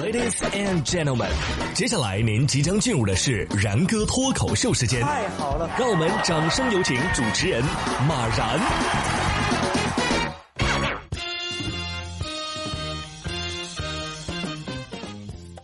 [0.00, 1.28] Ladies and gentlemen，
[1.74, 5.02] 接下来您即将进入的是然哥脱口秀时间。
[5.02, 7.60] 太好了，让我们掌声有请主持人
[8.06, 8.60] 马然。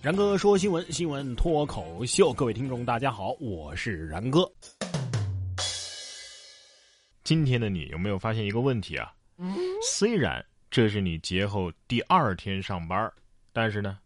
[0.00, 4.48] 然哥说新闻，新闻脱口秀，各位听众大家好，我是然哥。
[7.24, 9.12] 今天的你有没有发现一个问题啊？
[9.82, 13.12] 虽然这是你节后第二天上班，
[13.52, 13.98] 但是呢，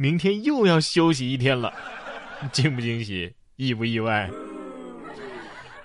[0.00, 1.70] 明天又要休息一天了，
[2.52, 4.30] 惊不惊喜，意不意外？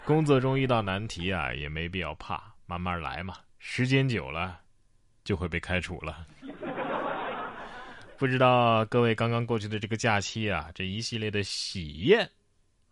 [0.06, 3.36] 工作中遇到难题啊，也没必要怕，慢慢来嘛。
[3.60, 4.62] 时间久了，
[5.26, 6.26] 就会被开除了。
[8.18, 12.26] 不知道各位刚刚过去的这个假期啊，这一系列的喜宴，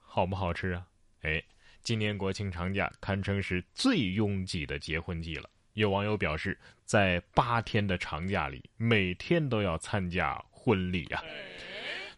[0.01, 0.85] 好不好吃啊？
[1.21, 1.41] 哎，
[1.83, 5.49] 今年国庆长假堪称是最拥挤的结婚季了。
[5.71, 11.21] 有网友表示，在八天的长假里，每天都要参加婚礼啊。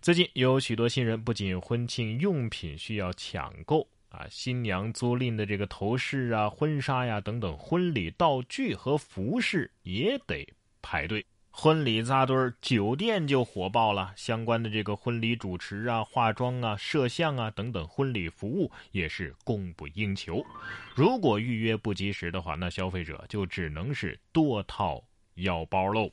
[0.02, 10.48] 最近有许多新人，不仅婚庆用品需要抢购啊，新娘租赁的这个头饰啊、婚纱呀等等婚礼道具和服饰也得
[10.84, 11.26] 排队。
[11.50, 14.14] 婚礼扎堆儿，酒店就火爆了。
[14.16, 20.46] 相关的这个婚礼主持啊、化妆啊、摄像啊等等婚礼服务也是供不应求。
[20.94, 25.02] 如果预约不及时的话，那消费者就只能是多掏
[25.36, 26.12] 腰包喽。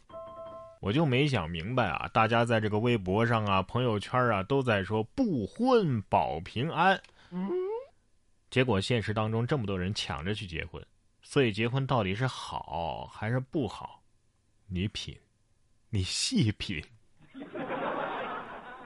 [0.82, 7.00] 我就没想明白啊，大家在这个微博上啊、朋友圈啊都在说不婚保平安，
[8.50, 10.84] 结果现实当中这么多人抢着去结婚，
[11.22, 14.02] 所以结婚到底是好还是不好？
[14.66, 15.16] 你品。
[15.88, 16.82] 你细品，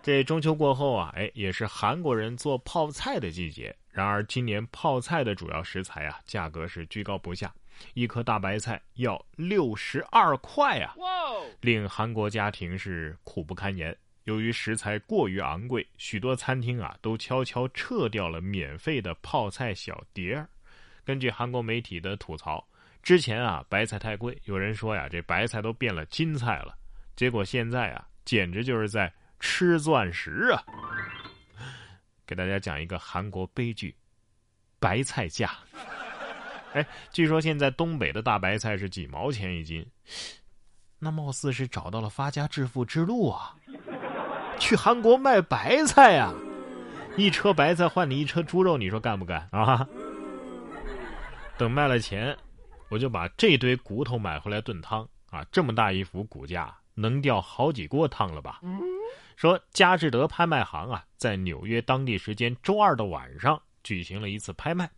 [0.02, 3.74] 这中秋过后啊，哎，也是韩国人做泡菜的季节。
[3.88, 7.54] 然而，今年泡菜的主要食材啊，价格是居高不下，
[7.94, 10.94] 一颗大白菜要六十二块啊，
[11.60, 13.96] 令韩国家庭是苦不堪言。
[14.24, 20.48] 由于食材过于昂贵，许多餐厅啊都悄悄撤掉了免费的泡菜小碟儿。
[21.04, 22.66] 根据韩国媒体的吐槽，
[23.02, 26.76] 之前啊白菜太贵，有人说呀，这白菜都变了金菜了。
[27.14, 30.60] 结果现在啊，简直就是在吃钻石啊！
[32.26, 33.94] 给大家讲一个韩国悲剧：
[34.80, 35.56] 白菜价。
[36.76, 39.86] 哎，据说现在东北的大白菜是几毛钱一斤，
[40.98, 43.56] 那貌似是找到了发家致富之路啊！
[44.58, 46.34] 去韩国卖白菜啊，
[47.16, 49.88] 一车白菜换你一车猪肉，你说干不干啊？
[51.56, 52.36] 等卖了钱，
[52.90, 55.42] 我就把这堆骨头买回来炖汤啊！
[55.50, 56.76] 这么大一副骨架。
[56.98, 58.60] 能吊好几锅汤了吧？
[59.36, 64.90] 说佳士得拍卖行啊，在纽约当地时间周二的晚上举行了一次拍卖，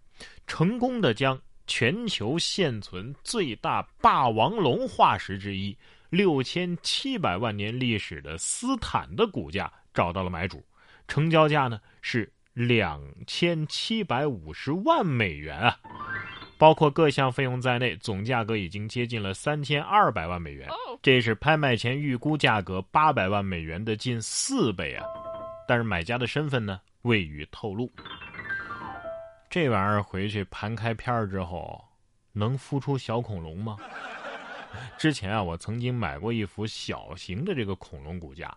[0.47, 5.77] 成功的将全球现存最大霸王龙化石之一、
[6.11, 10.65] 六千七百万年历史的斯坦的骨架找到了买主，
[11.07, 15.79] 成交价呢是两千七百五十万美元啊。
[16.57, 20.69] 包括各项费用在内，总价格已经接近了三千二百万美元，
[21.01, 25.05] 这是拍卖前预估价格八百万美元的近四倍啊！
[25.69, 27.93] 但是买家的身份呢，未予透露。
[29.51, 31.83] 这玩意儿回去盘开片儿之后，
[32.33, 33.77] 能孵出小恐龙吗？
[34.99, 38.55] 之前啊，我曾经买过一幅小型的这个恐龙骨架，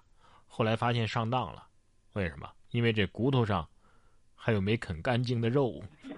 [0.47, 1.65] 后来发现上当了。
[2.13, 2.49] 为什么？
[2.71, 3.65] 因为这骨头上
[4.35, 5.81] 还有没啃干净的肉。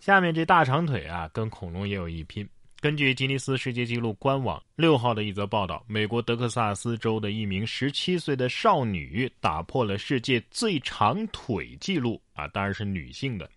[0.00, 2.48] 下面这大长腿啊，跟恐龙也有一拼。
[2.84, 13.48] 根据吉尼斯世界纪录官网六号的一则报道，美国德克萨斯州的一名十七岁的少女打破了世界最长腿记录啊，当然是女性的。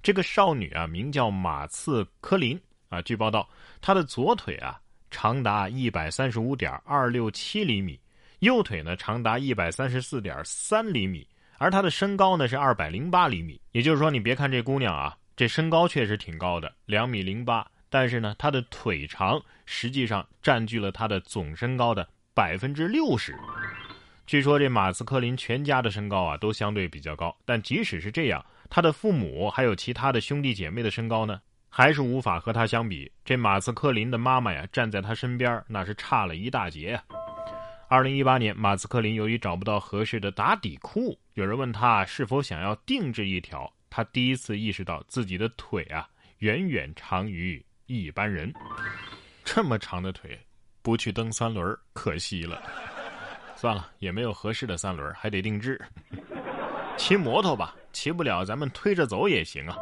[0.00, 2.56] 这个少女啊，名叫马刺科林
[2.88, 3.02] 啊。
[3.02, 3.48] 据报道，
[3.80, 7.98] 她的左腿啊长达一百三十五点二六七厘米，
[8.38, 13.60] 右腿呢长达一百三十四点三厘米，而她的身高呢是二百零八厘米。
[13.72, 15.18] 也就是说，你别看这姑娘啊。
[15.34, 23.34] 这身高确实挺高的，两米零八，但是呢，他的腿长实际上占据了他的总身高的百分之六十。
[24.26, 31.40] 据说这马斯克林全家的身高啊都相对比较高，但即使是这样，他的父母还有其他的兄弟姐妹的身高呢，
[31.70, 33.10] 还是无法和他相比。
[33.24, 37.02] 这马斯克林的妈妈呀，站在他身边那是差了一大截啊。
[37.88, 43.72] 二零一八年，马斯克林由于找不到合适的打底裤，有人问他是否想要定制一条。
[43.88, 46.06] 他第一次意识到自己的腿啊，
[46.40, 48.52] 远远长于一般人。
[49.44, 50.38] 这么长的腿，
[50.82, 52.62] 不去蹬三轮可惜了。
[53.56, 55.80] 算了，也没有合适的三轮，还得定制。
[56.98, 59.76] 骑摩托吧，骑不了，咱们推着走也行啊。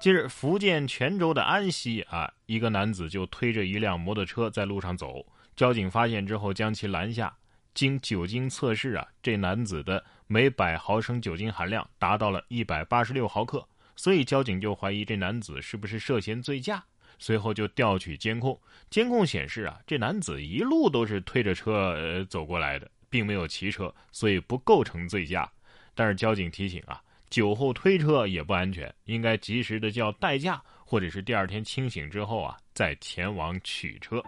[0.00, 5.26] 近日，福建泉州的安溪啊，一个男子就推着一辆摩托车在路上走。
[5.56, 7.36] 交警发现之后将其拦下，
[7.74, 16.82] 经酒精测试啊，这男子的每百毫升酒精含量达到了一百八十六毫克，所以交警就怀疑这男子是不是涉嫌醉驾。
[17.18, 18.58] 随后就调取监控，
[18.88, 25.50] 监控显示啊，这男子一路都是推着车呃走过来的，并没有骑车，所以不构成醉驾。
[25.94, 34.22] 但是交警提醒啊，酒后推车也不安全，应该及时的叫代驾，或者是第二天清醒之后啊再前往取车。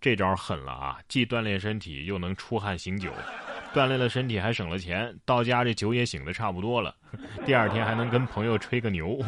[0.00, 3.10] 这招狠了啊，既锻炼身体又能出汗醒酒，
[3.74, 6.94] 锻炼了身体还省了钱，到家这酒也醒的差不多了，
[7.44, 9.18] 第二天还能跟朋友吹个牛。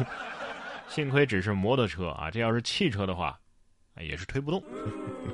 [0.91, 3.39] 幸亏只是摩托车啊，这要是汽车的话，
[4.01, 4.61] 也是推不动。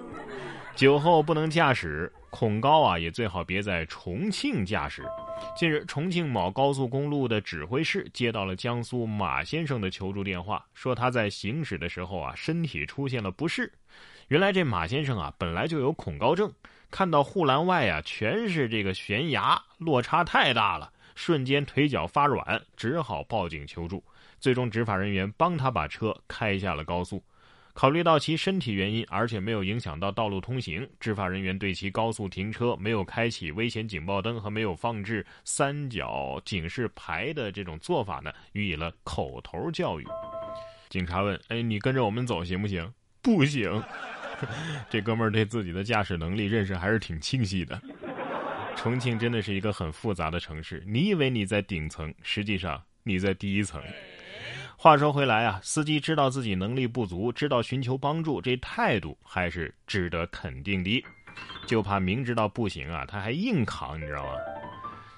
[0.77, 5.03] 酒后不能驾驶，恐高啊，也最好别在重庆驾驶。
[5.55, 13.73] 近日，重庆某高速公路的指挥室接到了江苏马先生的求助电话，说他在行驶的时候啊，身体出现了不适。
[14.27, 16.53] 原来这马先生啊，本来就有恐高症，
[16.91, 24.03] 看到护栏外啊全是这个悬崖，落差太大了，瞬间腿脚发软，只好报警求助。
[24.39, 27.23] 最终，执法人员帮他把车开下了高速。
[27.73, 40.07] 考虑到其身体原因，而且没有影响到道路通行，执法人员对其高速停车、没有开启危险警报灯和没有放置三角警示牌的这种做法呢，予以了口头教育。
[40.89, 42.91] 警察问：“哎，你跟着我们走行不行
[43.21, 43.83] ？”“不行。”
[44.89, 47.79] 这哥们儿对自己的驾驶能力认识还是挺清晰的。
[48.75, 53.79] 重庆真的是一个很复杂的城市，你以为你在顶层，实际上你在第一层。
[54.79, 61.03] 话说回来啊，司机知道自己能力不足，知道寻求帮助，这态度还是值得肯定的。
[61.65, 64.33] 就怕明知道不行啊，他还硬扛，你知道吗？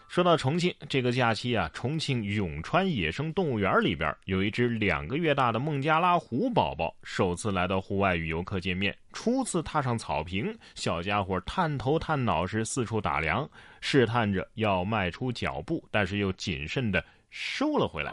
[0.08, 13.48] 说到重庆这个假期啊，重庆永川野生动物园里边有一只两个月大的孟加拉虎宝宝，首次来到户外与游客见面，初次踏上草坪，小家伙探头探脑时四处打量，
[13.82, 18.10] 试探着要迈出脚步，但是又谨慎的收了回来。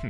[0.00, 0.08] 哼。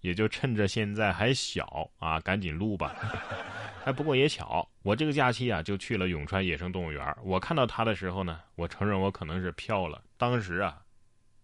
[0.00, 2.94] 也就趁着现在还小啊，赶紧录吧。
[3.84, 7.16] 哎，不过也巧，我这个假期啊就去了永川野生动物园。
[7.22, 10.02] 我看到它的时候呢，我承认我可能是飘了。
[10.16, 10.82] 当时啊，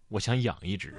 [0.08, 0.94] 我想养一只。